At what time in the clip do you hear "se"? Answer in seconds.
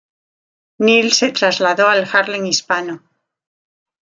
1.13-1.31